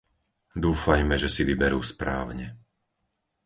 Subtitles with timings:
[0.63, 2.45] Dúfajme, že si vyberú správne!